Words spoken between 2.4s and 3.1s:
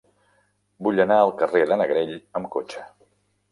amb cotxe.